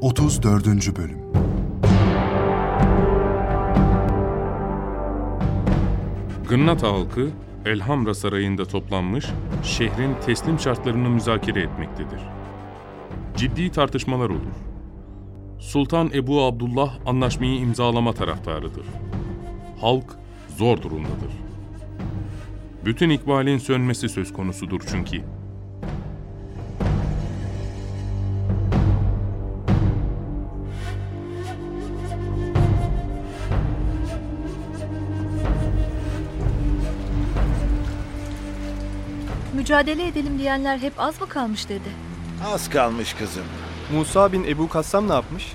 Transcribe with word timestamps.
34. 0.00 0.66
Bölüm 0.96 1.18
Gırnata 6.48 6.88
halkı 6.88 7.30
Elhamra 7.64 8.14
Sarayı'nda 8.14 8.64
toplanmış, 8.64 9.26
şehrin 9.62 10.14
teslim 10.26 10.60
şartlarını 10.60 11.10
müzakere 11.10 11.60
etmektedir. 11.60 12.20
Ciddi 13.36 13.70
tartışmalar 13.70 14.30
olur. 14.30 14.56
Sultan 15.58 16.10
Ebu 16.14 16.44
Abdullah 16.44 16.98
anlaşmayı 17.06 17.60
imzalama 17.60 18.12
taraftarıdır. 18.12 18.86
Halk 19.80 20.16
zor 20.56 20.82
durumdadır. 20.82 21.32
Bütün 22.84 23.10
ikbalin 23.10 23.58
sönmesi 23.58 24.08
söz 24.08 24.32
konusudur 24.32 24.80
çünkü. 24.90 25.35
Mücadele 39.66 40.06
edelim 40.06 40.38
diyenler 40.38 40.78
hep 40.78 40.92
az 40.98 41.20
mı 41.20 41.28
kalmış 41.28 41.68
dedi. 41.68 41.88
Az 42.52 42.70
kalmış 42.70 43.14
kızım. 43.14 43.44
Musa 43.92 44.32
bin 44.32 44.44
Ebu 44.44 44.68
Kassam 44.68 45.08
ne 45.08 45.12
yapmış? 45.12 45.52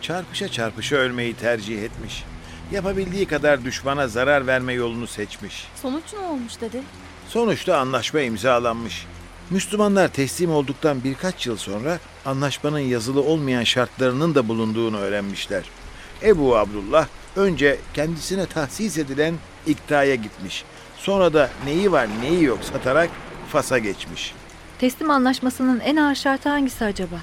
Çarpışa 0.00 0.48
çarpışa 0.48 0.96
ölmeyi 0.96 1.34
tercih 1.34 1.82
etmiş. 1.82 2.24
Yapabildiği 2.72 3.26
kadar 3.26 3.64
düşmana 3.64 4.08
zarar 4.08 4.46
verme 4.46 4.72
yolunu 4.72 5.06
seçmiş. 5.06 5.66
Sonuç 5.82 6.02
ne 6.12 6.18
olmuş 6.18 6.60
dedi. 6.60 6.82
Sonuçta 7.28 7.78
anlaşma 7.78 8.20
imzalanmış. 8.20 9.06
Müslümanlar 9.50 10.08
teslim 10.08 10.50
olduktan 10.50 11.04
birkaç 11.04 11.46
yıl 11.46 11.56
sonra 11.56 11.98
anlaşmanın 12.26 12.78
yazılı 12.78 13.22
olmayan 13.22 13.64
şartlarının 13.64 14.34
da 14.34 14.48
bulunduğunu 14.48 14.98
öğrenmişler. 14.98 15.64
Ebu 16.22 16.56
Abdullah 16.56 17.06
önce 17.36 17.78
kendisine 17.94 18.46
tahsis 18.46 18.98
edilen 18.98 19.34
iktaya 19.66 20.14
gitmiş. 20.14 20.64
Sonra 20.98 21.32
da 21.34 21.50
neyi 21.64 21.92
var 21.92 22.08
neyi 22.22 22.44
yok 22.44 22.58
satarak 22.72 23.10
Fas'a 23.54 23.78
geçmiş. 23.78 24.34
Teslim 24.78 25.10
anlaşmasının 25.10 25.80
en 25.80 25.96
ağır 25.96 26.14
şartı 26.14 26.48
hangisi 26.48 26.84
acaba? 26.84 27.16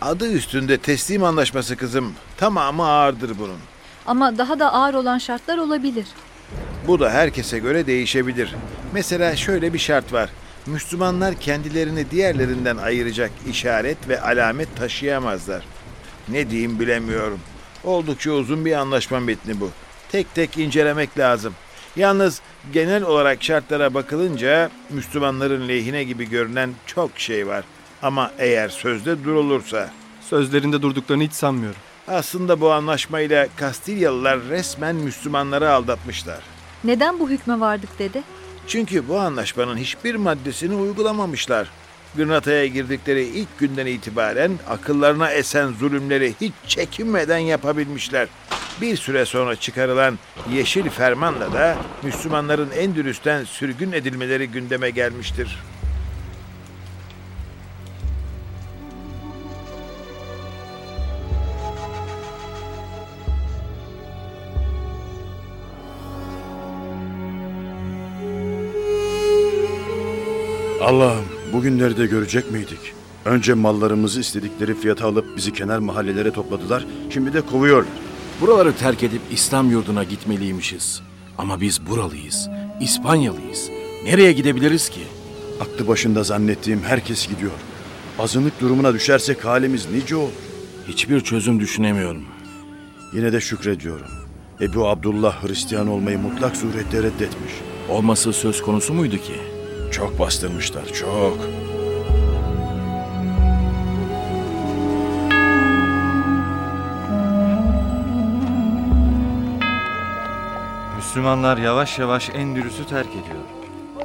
Adı 0.00 0.32
üstünde 0.32 0.78
teslim 0.78 1.24
anlaşması 1.24 1.76
kızım. 1.76 2.12
Tamamı 2.36 2.86
ağırdır 2.86 3.38
bunun. 3.38 3.58
Ama 4.06 4.38
daha 4.38 4.58
da 4.58 4.72
ağır 4.72 4.94
olan 4.94 5.18
şartlar 5.18 5.58
olabilir. 5.58 6.06
Bu 6.86 7.00
da 7.00 7.10
herkese 7.10 7.58
göre 7.58 7.86
değişebilir. 7.86 8.54
Mesela 8.92 9.36
şöyle 9.36 9.72
bir 9.72 9.78
şart 9.78 10.12
var. 10.12 10.30
Müslümanlar 10.66 11.34
kendilerini 11.34 12.10
diğerlerinden 12.10 12.76
ayıracak 12.76 13.30
işaret 13.50 14.08
ve 14.08 14.20
alamet 14.20 14.76
taşıyamazlar. 14.76 15.64
Ne 16.28 16.50
diyeyim 16.50 16.80
bilemiyorum. 16.80 17.40
Oldukça 17.84 18.30
uzun 18.30 18.64
bir 18.64 18.72
anlaşma 18.72 19.20
metni 19.20 19.60
bu. 19.60 19.70
Tek 20.12 20.34
tek 20.34 20.58
incelemek 20.58 21.18
lazım. 21.18 21.54
Yalnız 21.96 22.40
genel 22.72 23.02
olarak 23.02 23.42
şartlara 23.42 23.94
bakılınca 23.94 24.70
Müslümanların 24.90 25.68
lehine 25.68 26.04
gibi 26.04 26.28
görünen 26.28 26.70
çok 26.86 27.10
şey 27.18 27.46
var. 27.46 27.64
Ama 28.02 28.30
eğer 28.38 28.68
sözde 28.68 29.24
durulursa 29.24 29.90
Sözlerinde 30.30 30.82
durduklarını 30.82 31.22
hiç 31.22 31.32
sanmıyorum. 31.32 31.78
aslında 32.08 32.60
bu 32.60 32.72
anlaşmayla 32.72 33.48
Kastilyalılar 33.56 34.40
resmen 34.48 34.96
Müslümanları 34.96 35.70
aldatmışlar. 35.72 36.38
Neden 36.84 37.20
bu 37.20 37.30
hükme 37.30 37.60
vardık 37.60 37.98
dedi. 37.98 38.22
Çünkü 38.66 39.08
bu 39.08 39.18
anlaşmanın 39.18 39.76
hiçbir 39.76 40.14
maddesini 40.14 40.74
uygulamamışlar. 40.74 41.70
Gırnata'ya 42.16 42.66
girdikleri 42.66 43.22
ilk 43.22 43.58
günden 43.58 43.86
itibaren 43.86 44.52
akıllarına 44.68 45.30
esen 45.30 45.72
zulümleri 45.72 46.34
hiç 46.40 46.52
çekinmeden 46.66 47.38
yapabilmişler. 47.38 48.28
Bir 48.80 48.96
süre 48.96 49.24
sonra 49.24 49.56
çıkarılan 49.56 50.18
Yeşil 50.52 50.88
Ferman'la 50.90 51.52
da 51.52 51.76
Müslümanların 52.02 52.70
Endülüs'ten 52.70 53.44
sürgün 53.44 53.92
edilmeleri 53.92 54.48
gündeme 54.48 54.90
gelmiştir. 54.90 55.58
Allah'ım 70.80 71.24
bugünleri 71.52 71.96
de 71.96 72.06
görecek 72.06 72.50
miydik? 72.50 72.78
Önce 73.24 73.54
mallarımızı 73.54 74.20
istedikleri 74.20 74.74
fiyata 74.74 75.06
alıp 75.06 75.36
bizi 75.36 75.52
kenar 75.52 75.78
mahallelere 75.78 76.30
topladılar. 76.32 76.86
Şimdi 77.10 77.32
de 77.32 77.40
kovuyorlar. 77.40 78.09
Buraları 78.40 78.76
terk 78.76 79.02
edip 79.02 79.20
İslam 79.32 79.70
yurduna 79.70 80.04
gitmeliymişiz. 80.04 81.02
Ama 81.38 81.60
biz 81.60 81.86
buralıyız, 81.86 82.48
İspanyalıyız. 82.80 83.70
Nereye 84.04 84.32
gidebiliriz 84.32 84.88
ki? 84.88 85.00
Aklı 85.60 85.88
başında 85.88 86.22
zannettiğim 86.22 86.82
herkes 86.82 87.28
gidiyor. 87.28 87.52
Azınlık 88.18 88.60
durumuna 88.60 88.94
düşersek 88.94 89.44
halimiz 89.44 89.86
nice 89.90 90.16
olur. 90.16 90.30
Hiçbir 90.88 91.20
çözüm 91.20 91.60
düşünemiyorum. 91.60 92.24
Yine 93.14 93.32
de 93.32 93.40
şükrediyorum. 93.40 94.06
Ebu 94.60 94.88
Abdullah 94.88 95.44
Hristiyan 95.44 95.88
olmayı 95.88 96.18
mutlak 96.18 96.56
surette 96.56 96.98
reddetmiş. 96.98 97.52
Olması 97.88 98.32
söz 98.32 98.62
konusu 98.62 98.94
muydu 98.94 99.16
ki? 99.16 99.34
Çok 99.92 100.18
bastırmışlar, 100.18 100.92
çok. 100.92 101.38
Müslümanlar 111.10 111.58
yavaş 111.58 111.98
yavaş 111.98 112.30
Endülüs'ü 112.30 112.86
terk 112.86 113.10
ediyor. 113.10 113.44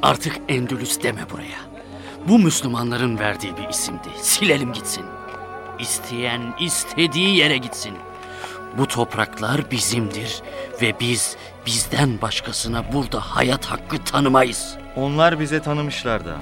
Artık 0.02 0.38
Endülüs 0.50 1.04
deme 1.04 1.30
buraya. 1.30 1.60
Bu 2.28 2.40
Müslümanların 2.40 3.20
verdiği 3.20 3.58
bir 3.58 3.70
isimdi. 3.70 4.10
Silelim 4.22 4.74
gitsin. 4.74 5.06
İsteyen 5.80 6.54
istediği 6.60 7.38
yere 7.38 7.58
gitsin. 7.58 7.94
Bu 8.78 8.88
topraklar 8.88 9.72
bizimdir 9.72 10.42
ve 10.82 10.94
biz 11.00 11.38
bizden 11.66 12.22
başkasına 12.22 12.94
burada 12.94 13.20
hayat 13.20 13.66
hakkı 13.66 14.04
tanımayız. 14.04 14.78
Onlar 14.96 15.40
bize 15.40 15.62
tanımışlar 15.62 16.26
da. 16.26 16.36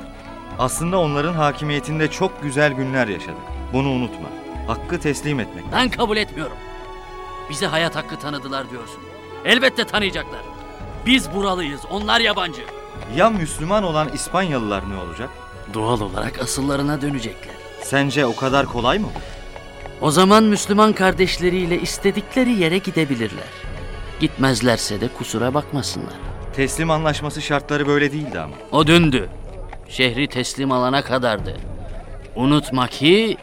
Aslında 0.59 0.99
onların 0.99 1.33
hakimiyetinde 1.33 2.11
çok 2.11 2.43
güzel 2.43 2.73
günler 2.73 3.07
yaşadık. 3.07 3.43
Bunu 3.73 3.89
unutma. 3.89 4.27
Hakkı 4.67 4.99
teslim 4.99 5.39
etmek. 5.39 5.63
Ben 5.71 5.89
kabul 5.89 6.17
etmiyorum. 6.17 6.57
Bize 7.49 7.67
hayat 7.67 7.95
hakkı 7.95 8.19
tanıdılar 8.19 8.69
diyorsun. 8.71 8.99
Elbette 9.45 9.83
tanıyacaklar. 9.83 10.52
Biz 11.05 11.33
buralıyız, 11.33 11.81
onlar 11.89 12.19
yabancı. 12.19 12.61
Ya 13.15 13.29
Müslüman 13.29 13.83
olan 13.83 14.09
İspanyalılar 14.13 14.89
ne 14.89 14.97
olacak? 14.97 15.29
Doğal 15.73 16.01
olarak 16.01 16.41
asıllarına 16.41 17.01
dönecekler. 17.01 17.55
Sence 17.81 18.25
o 18.25 18.35
kadar 18.35 18.65
kolay 18.65 18.99
mı? 18.99 19.07
O 20.01 20.11
zaman 20.11 20.43
Müslüman 20.43 20.93
kardeşleriyle 20.93 21.81
istedikleri 21.81 22.51
yere 22.51 22.77
gidebilirler. 22.77 23.47
Gitmezlerse 24.19 25.01
de 25.01 25.07
kusura 25.07 25.53
bakmasınlar. 25.53 26.13
Teslim 26.55 26.91
anlaşması 26.91 27.41
şartları 27.41 27.87
böyle 27.87 28.11
değildi 28.11 28.39
ama. 28.39 28.55
O 28.71 28.87
dündü. 28.87 29.29
Şehri 29.89 30.27
teslim 30.27 30.71
alana 30.71 31.01
kadardı. 31.01 31.57
Unutma 32.35 32.87
ki 32.87 33.37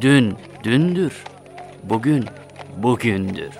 dün 0.00 0.36
dündür. 0.64 1.12
Bugün 1.82 2.26
bugündür. 2.76 3.50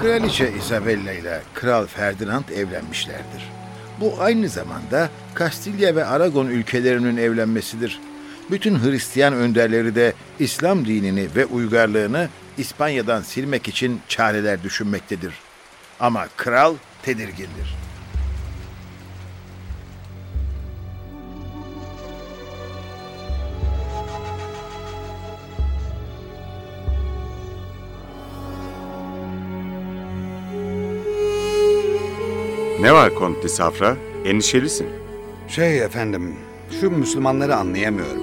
Kraliçe 0.00 0.52
Isabella 0.52 1.12
ile 1.12 1.42
Kral 1.54 1.86
Ferdinand 1.86 2.48
evlenmişlerdir. 2.48 3.50
Bu 4.00 4.14
aynı 4.20 4.48
zamanda 4.48 5.10
Kastilya 5.34 5.96
ve 5.96 6.04
Aragon 6.04 6.46
ülkelerinin 6.46 7.16
evlenmesidir. 7.16 8.00
Bütün 8.50 8.84
Hristiyan 8.84 9.34
önderleri 9.34 9.94
de 9.94 10.12
İslam 10.38 10.84
dinini 10.84 11.28
ve 11.36 11.46
uygarlığını 11.46 12.28
İspanya'dan 12.58 13.22
silmek 13.22 13.68
için 13.68 14.00
çareler 14.08 14.62
düşünmektedir. 14.62 15.34
Ama 16.00 16.28
kral 16.36 16.74
tedirgindir. 17.02 17.74
Ne 32.80 32.92
var 32.92 33.14
Konti 33.14 33.48
Safra? 33.48 33.96
Endişelisin. 34.24 34.86
Şey 35.48 35.78
efendim, 35.78 36.34
şu 36.80 36.90
Müslümanları 36.90 37.56
anlayamıyorum. 37.56 38.22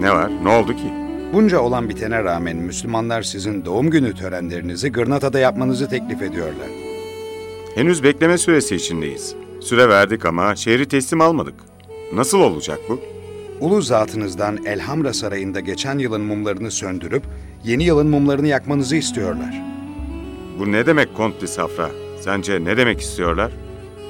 Ne 0.00 0.12
var? 0.12 0.30
Ne 0.44 0.48
oldu 0.48 0.76
ki? 0.76 0.92
Bunca 1.32 1.60
olan 1.60 1.88
bitene 1.88 2.24
rağmen 2.24 2.56
Müslümanlar 2.56 3.22
sizin 3.22 3.64
doğum 3.64 3.90
günü 3.90 4.14
törenlerinizi 4.14 4.92
Gırnata'da 4.92 5.38
yapmanızı 5.38 5.88
teklif 5.88 6.22
ediyorlar. 6.22 6.68
Henüz 7.74 8.02
bekleme 8.02 8.38
süresi 8.38 8.76
içindeyiz. 8.76 9.34
Süre 9.60 9.88
verdik 9.88 10.26
ama 10.26 10.56
şehri 10.56 10.88
teslim 10.88 11.20
almadık. 11.20 11.54
Nasıl 12.14 12.40
olacak 12.40 12.78
bu? 12.88 13.00
Ulu 13.60 13.82
zatınızdan 13.82 14.64
Elhamra 14.66 15.12
Sarayı'nda 15.12 15.60
geçen 15.60 15.98
yılın 15.98 16.20
mumlarını 16.22 16.70
söndürüp 16.70 17.22
yeni 17.64 17.84
yılın 17.84 18.06
mumlarını 18.06 18.46
yakmanızı 18.46 18.96
istiyorlar. 18.96 19.62
Bu 20.58 20.72
ne 20.72 20.86
demek 20.86 21.14
Kont 21.16 21.48
Safra? 21.48 22.01
Sence 22.24 22.64
ne 22.64 22.76
demek 22.76 23.00
istiyorlar? 23.00 23.52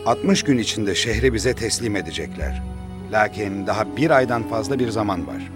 60 0.06 0.42
gün 0.42 0.58
içinde 0.58 0.94
şehri 0.94 1.34
bize 1.34 1.54
teslim 1.54 1.96
edecekler. 1.96 2.62
Lakin 3.12 3.66
daha 3.66 3.96
bir 3.96 4.10
aydan 4.10 4.42
fazla 4.48 4.78
bir 4.78 4.88
zaman 4.88 5.26
var. 5.26 5.50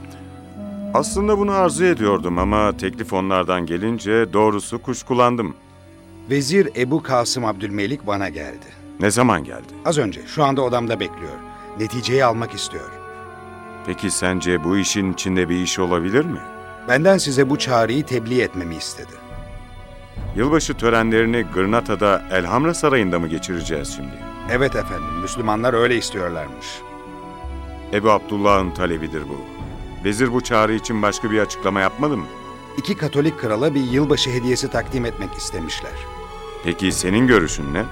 Aslında 0.95 1.39
bunu 1.39 1.53
arzu 1.53 1.85
ediyordum 1.85 2.39
ama 2.39 2.77
teklif 2.77 3.13
onlardan 3.13 3.67
gelince 3.67 4.33
doğrusu 4.33 4.83
kuşkulandım. 4.83 5.57
Vezir 6.31 6.69
Ebu 6.77 7.03
Kasım 7.03 7.45
Abdülmelik 7.45 8.07
bana 8.07 8.29
geldi. 8.29 8.67
Ne 9.01 9.11
zaman 9.11 9.45
geldi? 9.45 9.73
Az 9.85 9.99
önce, 9.99 10.21
şu 10.27 10.45
anda 10.45 10.63
odamda 10.63 11.01
bekliyor. 11.01 11.37
Neticeyi 11.81 12.25
almak 12.25 12.55
istiyor. 12.55 12.91
Peki 13.87 14.11
sence 14.11 14.65
bu 14.65 14.79
işin 14.79 15.13
içinde 15.13 15.49
bir 15.49 15.57
iş 15.57 15.79
olabilir 15.79 16.25
mi? 16.25 16.41
Benden 16.89 17.19
size 17.19 17.51
bu 17.51 17.59
çağrıyı 17.59 18.07
tebliğ 18.07 18.41
etmemi 18.43 18.77
istedi. 18.77 19.26
Yılbaşı 20.37 20.75
törenlerini 20.75 21.47
Gırnata'da 21.55 22.23
Elhamra 22.31 22.75
Sarayı'nda 22.75 23.19
mı 23.19 23.29
geçireceğiz 23.29 23.95
şimdi? 23.97 24.13
Evet 24.51 24.77
efendim, 24.77 25.21
Müslümanlar 25.23 25.75
öyle 25.75 25.97
istiyorlarmış. 25.97 26.67
Ebu 27.93 28.11
Abdullah'ın 28.11 28.71
talebidir 28.71 29.23
bu. 29.29 29.41
Vezir 30.05 30.33
bu 30.33 30.41
çağrı 30.41 30.75
için 30.75 31.03
başka 31.03 31.31
bir 31.31 31.39
açıklama 31.39 31.81
yapmadı 31.81 32.17
mı? 32.17 32.25
İki 32.77 32.97
Katolik 32.97 33.41
krala 33.41 33.75
bir 33.75 33.81
yılbaşı 33.81 34.31
hediyesi 34.31 34.71
takdim 34.71 35.05
etmek 35.05 35.35
istemişler. 35.35 35.93
Peki 36.65 36.93
senin 36.93 37.27
görüşün 37.27 37.75
ne? 37.75 37.85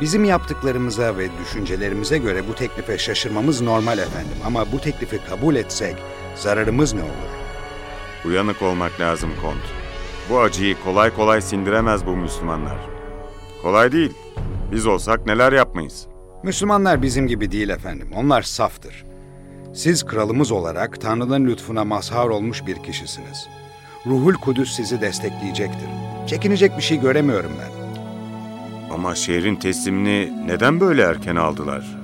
Bizim 0.00 0.24
yaptıklarımıza 0.24 1.16
ve 1.16 1.28
düşüncelerimize 1.40 2.18
göre 2.18 2.48
bu 2.48 2.54
teklife 2.54 2.98
şaşırmamız 2.98 3.60
normal 3.60 3.98
efendim. 3.98 4.36
Ama 4.46 4.72
bu 4.72 4.80
teklifi 4.80 5.20
kabul 5.28 5.56
etsek 5.56 5.96
zararımız 6.36 6.92
ne 6.94 7.02
olur? 7.02 7.28
Uyanık 8.24 8.62
olmak 8.62 9.00
lazım 9.00 9.30
Kont. 9.42 9.87
Bu 10.30 10.40
acıyı 10.40 10.76
kolay 10.84 11.14
kolay 11.16 11.40
sindiremez 11.40 12.06
bu 12.06 12.16
Müslümanlar. 12.16 12.76
Kolay 13.62 13.92
değil. 13.92 14.12
Biz 14.72 14.86
olsak 14.86 15.26
neler 15.26 15.52
yapmayız. 15.52 16.06
Müslümanlar 16.42 17.02
bizim 17.02 17.26
gibi 17.26 17.52
değil 17.52 17.68
efendim. 17.68 18.08
Onlar 18.16 18.42
saftır. 18.42 19.04
Siz 19.74 20.06
kralımız 20.06 20.52
olarak 20.52 21.00
Tanrı'nın 21.00 21.46
lütfuna 21.46 21.84
mazhar 21.84 22.26
olmuş 22.28 22.66
bir 22.66 22.76
kişisiniz. 22.82 23.48
Ruhul 24.06 24.34
Kudüs 24.34 24.76
sizi 24.76 25.00
destekleyecektir. 25.00 25.88
Çekinecek 26.26 26.76
bir 26.76 26.82
şey 26.82 27.00
göremiyorum 27.00 27.50
ben. 27.60 27.78
Ama 28.94 29.14
şehrin 29.14 29.56
teslimini 29.56 30.32
neden 30.46 30.80
böyle 30.80 31.02
erken 31.02 31.36
aldılar? 31.36 31.96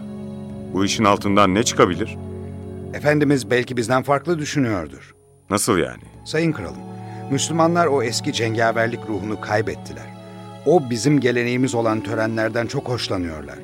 Bu 0.73 0.85
işin 0.85 1.05
altından 1.05 1.55
ne 1.55 1.63
çıkabilir? 1.63 2.17
Efendimiz 2.95 3.51
belki 3.51 3.77
bizden 3.77 4.03
farklı 4.03 4.39
düşünüyordur. 4.39 5.15
Nasıl 5.51 5.79
yani? 5.79 6.03
Sayın 6.25 6.53
kralım, 6.53 6.81
Müslümanlar 7.31 7.87
o 7.87 8.03
eski 8.03 8.33
cengaverlik 8.33 9.01
ruhunu 9.09 9.41
kaybettiler. 9.41 10.07
O 10.67 10.91
bizim 10.91 11.21
geleneğimiz 11.21 11.75
olan 11.75 12.01
törenlerden 12.01 12.67
çok 12.67 12.89
hoşlanıyorlar. 12.89 13.59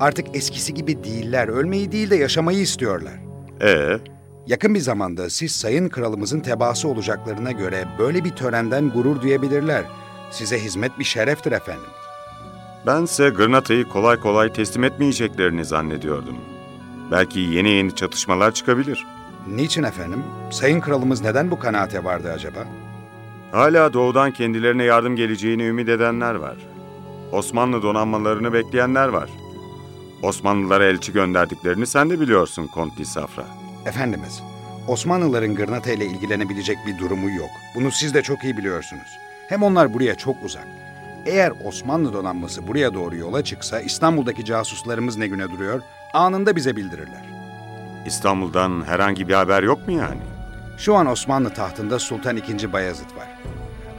Artık 0.00 0.36
eskisi 0.36 0.74
gibi 0.74 1.04
değiller, 1.04 1.48
ölmeyi 1.48 1.92
değil 1.92 2.10
de 2.10 2.16
yaşamayı 2.16 2.58
istiyorlar. 2.58 3.14
Ee, 3.62 3.98
Yakın 4.46 4.74
bir 4.74 4.80
zamanda 4.80 5.30
siz 5.30 5.52
sayın 5.52 5.88
kralımızın 5.88 6.40
tebaası 6.40 6.88
olacaklarına 6.88 7.52
göre 7.52 7.84
böyle 7.98 8.24
bir 8.24 8.30
törenden 8.30 8.90
gurur 8.90 9.20
duyabilirler. 9.22 9.84
Size 10.30 10.58
hizmet 10.58 10.98
bir 10.98 11.04
şereftir 11.04 11.52
efendim. 11.52 11.90
bense 12.86 13.28
Gırnata'yı 13.28 13.84
kolay 13.84 14.20
kolay 14.20 14.52
teslim 14.52 14.84
etmeyeceklerini 14.84 15.64
zannediyordum. 15.64 16.36
Belki 17.10 17.40
yeni 17.40 17.70
yeni 17.70 17.94
çatışmalar 17.94 18.52
çıkabilir. 18.54 19.06
Niçin 19.46 19.82
efendim? 19.82 20.22
Sayın 20.50 20.80
kralımız 20.80 21.20
neden 21.22 21.50
bu 21.50 21.58
kanaate 21.58 22.04
vardı 22.04 22.32
acaba? 22.34 22.60
Hala 23.52 23.92
doğudan 23.92 24.30
kendilerine 24.30 24.84
yardım 24.84 25.16
geleceğini 25.16 25.62
ümit 25.62 25.88
edenler 25.88 26.34
var. 26.34 26.56
Osmanlı 27.32 27.82
donanmalarını 27.82 28.52
bekleyenler 28.52 29.08
var. 29.08 29.30
Osmanlılara 30.22 30.84
elçi 30.84 31.12
gönderdiklerini 31.12 31.86
sen 31.86 32.10
de 32.10 32.20
biliyorsun 32.20 32.66
Kont 32.66 33.06
Safra. 33.06 33.44
Efendimiz, 33.86 34.42
Osmanlıların 34.88 35.54
Gırnata 35.54 35.92
ile 35.92 36.06
ilgilenebilecek 36.06 36.78
bir 36.86 36.98
durumu 36.98 37.30
yok. 37.30 37.50
Bunu 37.74 37.90
siz 37.90 38.14
de 38.14 38.22
çok 38.22 38.44
iyi 38.44 38.56
biliyorsunuz. 38.56 39.08
Hem 39.48 39.62
onlar 39.62 39.94
buraya 39.94 40.14
çok 40.14 40.36
uzak. 40.44 40.68
Eğer 41.26 41.52
Osmanlı 41.64 42.12
donanması 42.12 42.68
buraya 42.68 42.94
doğru 42.94 43.16
yola 43.16 43.44
çıksa 43.44 43.80
İstanbul'daki 43.80 44.44
casuslarımız 44.44 45.16
ne 45.16 45.26
güne 45.26 45.50
duruyor? 45.50 45.80
Anında 46.12 46.56
bize 46.56 46.76
bildirirler. 46.76 47.24
İstanbul'dan 48.06 48.84
herhangi 48.86 49.28
bir 49.28 49.34
haber 49.34 49.62
yok 49.62 49.88
mu 49.88 49.94
yani? 49.94 50.37
Şu 50.78 50.94
an 50.94 51.06
Osmanlı 51.06 51.50
tahtında 51.50 51.98
Sultan 51.98 52.36
II. 52.36 52.72
Bayezid 52.72 53.16
var. 53.16 53.38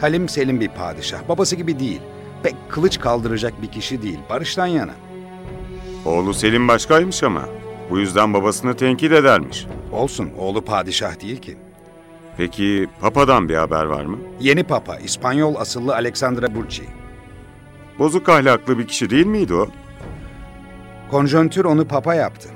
Halim 0.01 0.29
Selim 0.29 0.59
bir 0.59 0.69
padişah, 0.69 1.29
babası 1.29 1.55
gibi 1.55 1.79
değil. 1.79 2.01
Pek 2.43 2.55
kılıç 2.69 2.99
kaldıracak 2.99 3.61
bir 3.61 3.67
kişi 3.67 4.01
değil, 4.01 4.19
barıştan 4.29 4.65
yana. 4.67 4.93
Oğlu 6.05 6.33
Selim 6.33 6.67
başkaymış 6.67 7.23
ama. 7.23 7.45
Bu 7.89 7.99
yüzden 7.99 8.33
babasını 8.33 8.75
tenkit 8.75 9.11
edermiş. 9.11 9.67
Olsun, 9.91 10.29
oğlu 10.37 10.65
padişah 10.65 11.21
değil 11.21 11.37
ki. 11.41 11.57
Peki 12.37 12.87
Papa'dan 13.01 13.49
bir 13.49 13.55
haber 13.55 13.83
var 13.85 14.05
mı? 14.05 14.17
Yeni 14.39 14.63
papa, 14.63 14.97
İspanyol 14.97 15.55
asıllı 15.55 15.95
Alexandra 15.95 16.55
Burci. 16.55 16.83
Bozuk 17.99 18.29
ahlaklı 18.29 18.77
bir 18.77 18.87
kişi 18.87 19.09
değil 19.09 19.25
miydi 19.25 19.53
o? 19.53 19.67
Konjonktür 21.11 21.65
onu 21.65 21.87
papa 21.87 22.15
yaptı. 22.15 22.49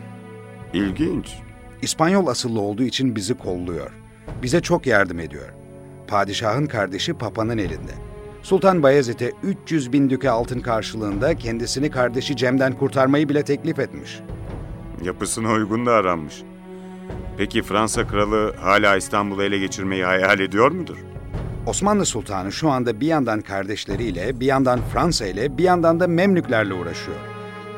İlginç. 0.74 1.34
İspanyol 1.82 2.28
asıllı 2.28 2.62
olduğu 2.62 2.84
için 2.84 3.16
bizi 3.16 3.34
kolluyor. 3.34 4.03
Bize 4.42 4.62
çok 4.62 4.88
yardım 4.88 5.20
ediyor. 5.20 5.50
Padişahın 6.08 6.66
kardeşi 6.66 7.14
papanın 7.14 7.58
elinde. 7.58 7.92
Sultan 8.44 8.84
Bayezid'e 8.84 9.32
300 9.44 9.94
bin 9.94 10.10
düke 10.10 10.30
altın 10.30 10.60
karşılığında 10.60 11.36
kendisini 11.36 11.92
kardeşi 11.92 12.36
Cem'den 12.36 12.74
kurtarmayı 12.74 13.30
bile 13.30 13.44
teklif 13.44 13.80
etmiş. 13.80 14.20
Yapısına 15.04 15.52
uygun 15.52 15.86
da 15.86 15.92
aranmış. 15.92 16.44
Peki 17.38 17.62
Fransa 17.62 18.08
kralı 18.08 18.56
hala 18.62 18.96
İstanbul'u 18.96 19.44
ele 19.44 19.58
geçirmeyi 19.60 20.06
hayal 20.06 20.40
ediyor 20.40 20.72
mudur? 20.72 20.98
Osmanlı 21.66 22.06
Sultanı 22.06 22.52
şu 22.52 22.70
anda 22.70 23.00
bir 23.00 23.08
yandan 23.08 23.42
kardeşleriyle, 23.42 24.40
bir 24.40 24.46
yandan 24.46 24.80
Fransa 24.94 25.26
ile, 25.26 25.58
bir 25.58 25.64
yandan 25.64 26.00
da 26.00 26.08
Memlüklerle 26.08 26.74
uğraşıyor. 26.74 27.18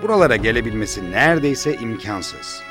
Buralara 0.01 0.35
gelebilmesi 0.35 1.11
neredeyse 1.11 1.75
imkansız. 1.75 2.61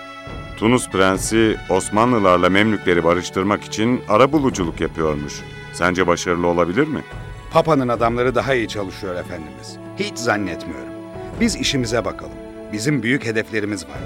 Tunus 0.56 0.90
prensi 0.90 1.56
Osmanlılarla 1.68 2.50
Memlükleri 2.50 3.04
barıştırmak 3.04 3.64
için 3.64 4.00
arabuluculuk 4.08 4.80
yapıyormuş. 4.80 5.40
Sence 5.73 6.06
başarılı 6.06 6.46
olabilir 6.46 6.87
mi? 6.88 7.04
Papa'nın 7.52 7.88
adamları 7.88 8.34
daha 8.34 8.54
iyi 8.54 8.68
çalışıyor 8.68 9.14
efendimiz. 9.14 9.76
Hiç 9.99 10.18
zannetmiyorum. 10.18 10.94
Biz 11.40 11.56
işimize 11.56 12.04
bakalım. 12.04 12.32
Bizim 12.73 13.02
büyük 13.02 13.25
hedeflerimiz 13.25 13.84
var. 13.84 13.99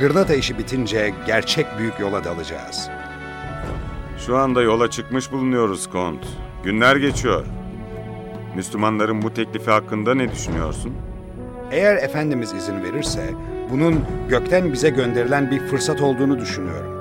Gırnata 0.00 0.34
işi 0.34 0.58
bitince 0.58 1.14
gerçek 1.26 1.66
büyük 1.78 2.00
yola 2.00 2.24
dalacağız. 2.24 2.88
Şu 4.26 4.36
anda 4.36 4.62
yola 4.62 4.90
çıkmış 4.90 5.32
bulunuyoruz 5.32 5.90
Kont. 5.90 6.26
Günler 6.64 6.96
geçiyor. 6.96 7.46
Müslümanların 8.56 9.22
bu 9.22 9.34
teklifi 9.34 9.70
hakkında 9.70 10.14
ne 10.14 10.32
düşünüyorsun? 10.32 10.92
Eğer 11.70 11.96
Efendimiz 11.96 12.52
izin 12.52 12.82
verirse 12.82 13.30
bunun 13.70 14.04
gökten 14.28 14.72
bize 14.72 14.90
gönderilen 14.90 15.50
bir 15.50 15.60
fırsat 15.60 16.00
olduğunu 16.00 16.38
düşünüyorum. 16.38 16.98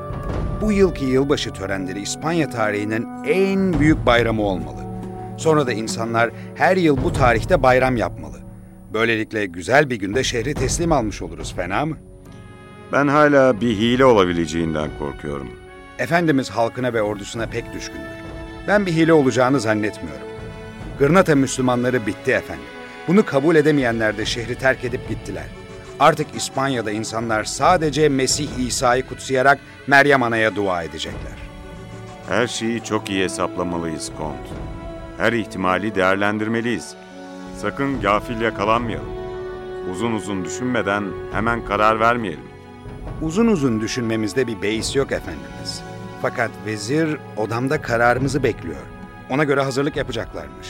Bu 0.62 0.72
yılki 0.72 1.06
yılbaşı 1.06 1.54
törenleri 1.54 2.02
İspanya 2.02 2.50
tarihinin 2.50 3.08
en 3.26 3.80
büyük 3.80 4.06
bayramı 4.06 4.42
olmalı. 4.42 4.82
Sonra 5.38 5.68
da 5.68 5.74
insanlar 5.74 6.30
her 6.56 6.78
yıl 6.78 7.04
bu 7.04 7.14
tarihte 7.14 7.64
bayram 7.64 7.98
yapmalı. 7.98 8.38
Böylelikle 8.94 9.46
güzel 9.46 9.90
bir 9.90 9.96
günde 9.96 10.24
şehri 10.24 10.54
teslim 10.54 10.92
almış 10.92 11.22
oluruz. 11.22 11.54
Fena 11.56 11.86
mı? 11.86 11.98
Ben 12.92 13.08
hala 13.08 13.62
bir 13.62 13.70
hile 13.70 14.06
olabileceğinden 14.06 14.90
korkuyorum. 15.00 15.48
Efendimiz 16.00 16.50
halkına 16.50 16.94
ve 16.94 17.02
ordusuna 17.02 17.46
pek 17.46 17.74
düşkündür. 17.74 18.08
Ben 18.68 18.86
bir 18.86 18.92
hile 18.92 19.14
olacağını 19.14 19.60
zannetmiyorum. 19.60 20.28
Gırnata 21.00 21.36
Müslümanları 21.36 22.06
bitti 22.06 22.32
efendim. 22.32 22.76
Bunu 23.08 23.26
kabul 23.26 23.56
edemeyenler 23.56 24.18
de 24.18 24.26
şehri 24.26 24.56
terk 24.56 24.84
edip 24.84 25.10
gittiler. 25.10 25.46
Artık 26.00 26.28
İspanya'da 26.36 26.92
insanlar 26.92 27.44
sadece 27.44 28.10
Mesih 28.10 28.68
İsa'yı 28.68 29.08
kutsayarak 29.08 29.60
Meryem 29.88 30.24
Ana'ya 30.24 30.56
dua 30.56 30.84
edecekler. 30.84 31.38
Her 32.30 32.48
şeyi 32.48 32.84
çok 32.84 33.10
iyi 33.10 33.24
hesaplamalıyız 33.24 34.12
Kont. 34.18 34.48
Her 35.18 35.34
ihtimali 35.34 35.96
değerlendirmeliyiz. 35.96 36.96
Sakın 37.62 38.02
gafil 38.02 38.42
yakalanmayalım. 38.42 39.18
Uzun 39.92 40.12
uzun 40.12 40.46
düşünmeden 40.46 41.04
hemen 41.34 41.66
karar 41.66 42.00
vermeyelim. 42.00 42.44
Uzun 43.22 43.48
uzun 43.48 43.82
düşünmemizde 43.82 44.48
bir 44.48 44.62
beis 44.62 44.96
yok 44.96 45.12
efendimiz. 45.12 45.82
Fakat 46.22 46.52
vezir 46.66 47.18
odamda 47.38 47.82
kararımızı 47.82 48.44
bekliyor. 48.44 48.82
Ona 49.30 49.44
göre 49.44 49.62
hazırlık 49.62 49.96
yapacaklarmış. 49.96 50.68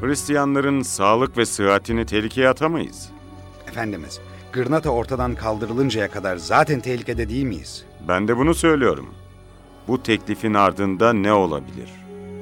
Hristiyanların 0.00 0.82
sağlık 0.82 1.38
ve 1.38 1.46
sıhhatini 1.46 2.06
tehlikeye 2.06 2.48
atamayız. 2.48 3.08
Efendimiz, 3.68 4.20
Gırnata 4.52 4.90
ortadan 4.90 5.34
kaldırılıncaya 5.34 6.10
kadar 6.10 6.36
zaten 6.36 6.80
tehlikede 6.80 7.28
değil 7.28 7.44
miyiz? 7.44 7.84
Ben 8.08 8.28
de 8.28 8.36
bunu 8.36 8.54
söylüyorum. 8.54 9.06
Bu 9.88 10.02
teklifin 10.02 10.54
ardında 10.54 11.12
ne 11.12 11.32
olabilir? 11.32 11.90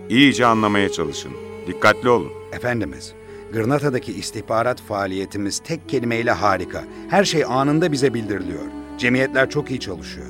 İyice 0.09 0.47
anlamaya 0.47 0.93
çalışın. 0.93 1.33
Dikkatli 1.67 2.09
olun. 2.09 2.33
Efendimiz, 2.53 3.13
Gırnata'daki 3.53 4.13
istihbarat 4.13 4.81
faaliyetimiz 4.83 5.59
tek 5.59 5.89
kelimeyle 5.89 6.31
harika. 6.31 6.85
Her 7.11 7.25
şey 7.25 7.45
anında 7.45 7.93
bize 7.93 8.15
bildiriliyor. 8.15 8.63
Cemiyetler 8.99 9.51
çok 9.51 9.71
iyi 9.71 9.81
çalışıyor. 9.81 10.27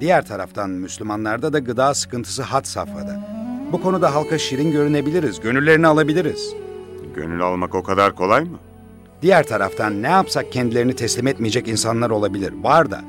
Diğer 0.00 0.26
taraftan 0.26 0.70
Müslümanlarda 0.70 1.52
da 1.52 1.58
gıda 1.58 1.94
sıkıntısı 1.94 2.42
had 2.42 2.64
safhada. 2.64 3.41
Bu 3.72 3.80
konuda 3.80 4.14
halka 4.14 4.38
şirin 4.38 4.70
görünebiliriz, 4.70 5.40
gönüllerini 5.40 5.86
alabiliriz. 5.86 6.54
Gönül 7.14 7.42
almak 7.42 7.74
o 7.74 7.82
kadar 7.82 8.14
kolay 8.14 8.44
mı? 8.44 8.58
Diğer 9.22 9.46
taraftan 9.46 10.02
ne 10.02 10.08
yapsak 10.08 10.52
kendilerini 10.52 10.96
teslim 10.96 11.26
etmeyecek 11.26 11.68
insanlar 11.68 12.10
olabilir. 12.10 12.54
Var 12.62 12.90
da. 12.90 13.00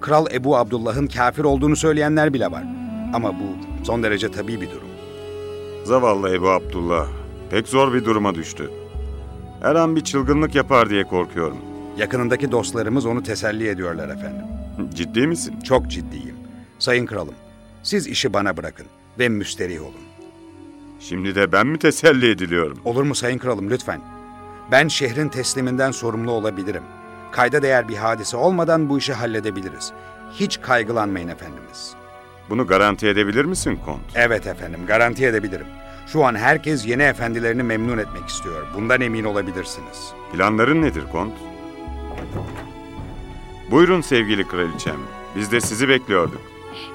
Kral 0.00 0.26
Ebu 0.32 0.56
Abdullah'ın 0.56 1.06
kafir 1.06 1.44
olduğunu 1.44 1.76
söyleyenler 1.76 2.34
bile 2.34 2.50
var. 2.50 2.64
Ama 3.14 3.32
bu 3.32 3.44
son 3.84 4.02
derece 4.02 4.30
tabii 4.30 4.60
bir 4.60 4.70
durum. 4.70 4.88
Zavallı 5.84 6.34
Ebu 6.34 6.48
Abdullah 6.48 7.06
pek 7.50 7.68
zor 7.68 7.94
bir 7.94 8.04
duruma 8.04 8.34
düştü. 8.34 8.70
Her 9.62 9.74
an 9.74 9.96
bir 9.96 10.04
çılgınlık 10.04 10.54
yapar 10.54 10.90
diye 10.90 11.04
korkuyorum. 11.04 11.58
Yakınındaki 11.98 12.52
dostlarımız 12.52 13.06
onu 13.06 13.22
teselli 13.22 13.68
ediyorlar 13.68 14.08
efendim. 14.08 14.44
Ciddi 14.94 15.26
misin? 15.26 15.60
Çok 15.60 15.90
ciddiyim. 15.90 16.36
Sayın 16.78 17.06
kralım, 17.06 17.34
siz 17.82 18.06
işi 18.06 18.32
bana 18.32 18.56
bırakın 18.56 18.86
ve 19.18 19.28
müsterih 19.28 19.82
olun. 19.82 20.04
Şimdi 21.00 21.34
de 21.34 21.52
ben 21.52 21.66
mi 21.66 21.78
teselli 21.78 22.30
ediliyorum? 22.30 22.78
Olur 22.84 23.02
mu 23.02 23.14
sayın 23.14 23.38
kralım 23.38 23.70
lütfen? 23.70 24.00
Ben 24.70 24.88
şehrin 24.88 25.28
tesliminden 25.28 25.90
sorumlu 25.90 26.30
olabilirim. 26.30 26.82
Kayda 27.32 27.62
değer 27.62 27.88
bir 27.88 27.96
hadise 27.96 28.36
olmadan 28.36 28.88
bu 28.88 28.98
işi 28.98 29.12
halledebiliriz. 29.12 29.92
Hiç 30.32 30.60
kaygılanmayın 30.60 31.28
efendimiz. 31.28 31.94
Bunu 32.50 32.66
garanti 32.66 33.08
edebilir 33.08 33.44
misin 33.44 33.78
kont? 33.84 34.00
Evet 34.14 34.46
efendim, 34.46 34.80
garanti 34.86 35.26
edebilirim. 35.26 35.66
Şu 36.06 36.24
an 36.24 36.34
herkes 36.34 36.86
yeni 36.86 37.02
efendilerini 37.02 37.62
memnun 37.62 37.98
etmek 37.98 38.28
istiyor. 38.28 38.66
Bundan 38.74 39.00
emin 39.00 39.24
olabilirsiniz. 39.24 40.12
Planların 40.32 40.82
nedir 40.82 41.04
kont? 41.12 41.32
Buyurun 43.70 44.00
sevgili 44.00 44.48
kraliçem. 44.48 44.96
Biz 45.36 45.52
de 45.52 45.60
sizi 45.60 45.88
bekliyorduk. 45.88 46.40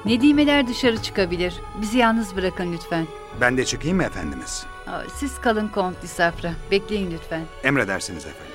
Nedimeler 0.04 0.66
dışarı 0.68 1.02
çıkabilir. 1.02 1.54
Bizi 1.80 1.98
yalnız 1.98 2.36
bırakın 2.36 2.72
lütfen. 2.72 3.06
Ben 3.40 3.56
de 3.56 3.64
çıkayım 3.64 3.96
mı 3.96 4.02
efendimiz? 4.02 4.66
Siz 5.14 5.38
kalın 5.40 5.68
Kont 5.68 6.02
Disafra. 6.02 6.52
Bekleyin 6.70 7.10
lütfen. 7.10 7.42
Emredersiniz 7.64 8.26
efendim. 8.26 8.54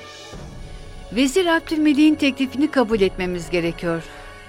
Vezir 1.16 1.46
Abdülmelik'in 1.46 2.16
teklifini 2.16 2.72
kabul 2.72 3.02
etmemiz 3.02 3.50
gerekiyor. 3.50 4.04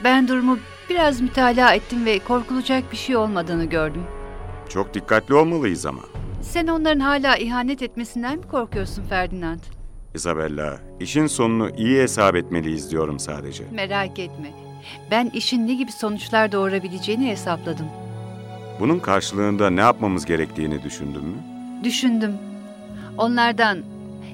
Ben 0.05 0.29
durumu 0.29 0.59
biraz 0.91 1.21
mütalaa 1.21 1.75
ettim 1.75 2.05
ve 2.05 2.19
korkulacak 2.19 2.93
bir 2.93 2.97
şey 2.97 3.17
olmadığını 3.17 3.65
gördüm. 3.65 4.03
Çok 4.69 4.95
dikkatli 4.95 5.35
olmalıyız 5.35 5.87
ama. 5.87 6.03
Sen 6.43 6.67
onların 6.67 7.01
hala 7.01 7.37
ihanet 7.37 7.83
etmesinden 7.83 8.39
mi 8.39 8.49
korkuyorsun 8.49 9.03
Ferdinand? 9.05 9.61
Isabella, 10.15 10.79
işin 11.01 11.27
sonunu 11.27 11.71
iyi 11.77 12.03
hesap 12.03 12.37
etmeliyiz 12.37 12.91
diyorum 12.91 13.19
sadece. 13.19 13.65
Merak 13.73 14.19
etme. 14.19 14.66
Ben 15.11 15.31
işin 15.35 15.67
ne 15.67 15.75
gibi 15.75 15.93
sonuçlar 15.93 16.53
doğurabileceğini 16.53 17.29
hesapladım. 17.31 17.87
Bunun 18.81 18.99
karşılığında 18.99 19.71
ne 19.71 19.81
yapmamız 19.81 20.25
gerektiğini 20.25 20.83
düşündün 20.83 21.25
mü? 21.25 21.37
Düşündüm. 21.85 22.33
Onlardan, 23.19 23.79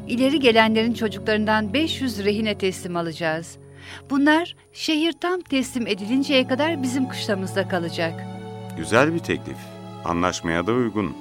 ileri 0.09 0.41
gelenlerin 0.41 0.95
çocuklarından 0.95 1.73
500 1.73 2.25
rehine 2.25 2.59
teslim 2.59 2.97
alacağız. 2.97 3.57
Bunlar 4.11 4.57
şehir 4.73 5.13
tam 5.13 5.41
teslim 5.41 5.87
edilinceye 5.87 6.47
kadar 6.47 6.83
bizim 6.83 7.09
kışlamızda 7.09 7.69
kalacak. 7.69 8.27
Güzel 8.77 9.15
bir 9.15 9.19
teklif. 9.19 9.57
Anlaşmaya 10.05 10.67
da 10.67 10.73
uygun. 10.73 11.17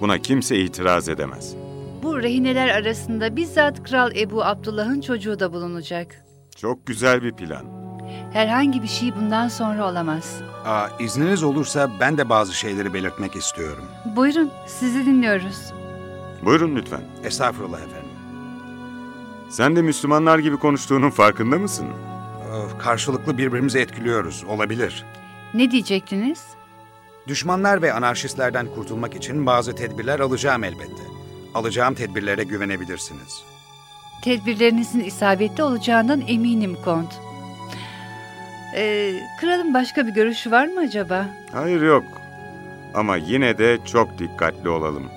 Buna 0.00 0.18
kimse 0.18 0.58
itiraz 0.58 1.08
edemez. 1.08 1.54
Bu 2.02 2.22
rehineler 2.22 2.68
arasında 2.68 3.36
bizzat 3.36 3.82
Kral 3.82 4.16
Ebu 4.16 4.44
Abdullah'ın 4.44 5.00
çocuğu 5.00 5.40
da 5.40 5.52
bulunacak. 5.52 6.24
Çok 6.56 6.86
güzel 6.86 7.22
bir 7.22 7.32
plan. 7.32 7.83
Herhangi 8.32 8.82
bir 8.82 8.88
şey 8.88 9.14
bundan 9.16 9.48
sonra 9.48 9.90
olamaz. 9.90 10.40
Aa, 10.64 10.88
izniniz 10.98 11.42
olursa 11.42 11.90
ben 12.00 12.18
de 12.18 12.28
bazı 12.28 12.54
şeyleri 12.54 12.94
belirtmek 12.94 13.36
istiyorum. 13.36 13.84
Buyurun, 14.16 14.50
sizi 14.66 15.06
dinliyoruz. 15.06 15.72
Buyurun 16.44 16.76
lütfen. 16.76 17.00
Estağfurullah 17.24 17.78
efendim. 17.78 18.08
Sen 19.50 19.76
de 19.76 19.82
Müslümanlar 19.82 20.38
gibi 20.38 20.56
konuştuğunun 20.56 21.10
farkında 21.10 21.58
mısın? 21.58 21.86
Of, 22.54 22.78
karşılıklı 22.78 23.38
birbirimizi 23.38 23.78
etkiliyoruz. 23.78 24.44
Olabilir. 24.48 25.04
Ne 25.54 25.70
diyecektiniz? 25.70 26.44
Düşmanlar 27.28 27.82
ve 27.82 27.92
anarşistlerden 27.92 28.66
kurtulmak 28.74 29.14
için 29.16 29.46
bazı 29.46 29.74
tedbirler 29.74 30.20
alacağım 30.20 30.64
elbette. 30.64 31.02
Alacağım 31.54 31.94
tedbirlere 31.94 32.44
güvenebilirsiniz. 32.44 33.42
Tedbirlerinizin 34.22 35.00
isabetli 35.00 35.62
olacağından 35.62 36.20
eminim 36.28 36.76
Kont. 36.84 37.20
Ee, 38.74 39.12
kralın 39.40 39.74
başka 39.74 40.06
bir 40.06 40.12
görüşü 40.12 40.50
var 40.50 40.66
mı 40.66 40.80
acaba? 40.80 41.26
Hayır 41.52 41.82
yok. 41.82 42.04
Ama 42.94 43.16
yine 43.16 43.58
de 43.58 43.78
çok 43.84 44.18
dikkatli 44.18 44.68
olalım. 44.68 45.10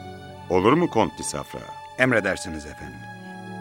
Olur 0.49 0.73
mu 0.73 0.89
Kont 0.89 1.25
Safra? 1.25 1.59
Emredersiniz 1.99 2.65
efendim. 2.65 2.99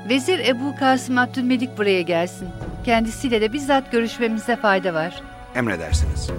Vezir 0.09 0.39
Ebu 0.39 0.77
Kasım 0.77 1.19
Abdülmelik 1.19 1.79
buraya 1.79 2.03
gelsin. 2.03 2.49
Kendisiyle 2.85 3.41
de 3.41 3.53
bizzat 3.53 3.93
görüşmemizde 3.93 4.57
fayda 4.57 4.95
var. 4.95 5.23
Emredersiniz. 5.55 6.31